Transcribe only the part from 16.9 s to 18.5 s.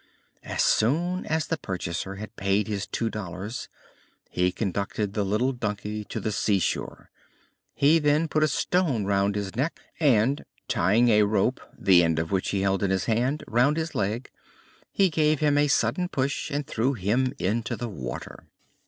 him into the water.